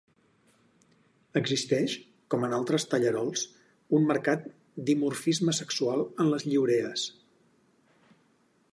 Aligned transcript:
Existeix, 1.41 1.97
com 2.35 2.47
en 2.47 2.55
altres 2.59 2.87
tallarols, 2.95 3.45
un 3.99 4.09
marcat 4.13 4.49
dimorfisme 4.91 5.57
sexual 5.61 6.05
en 6.25 6.33
les 6.35 6.51
lliurees. 6.53 7.09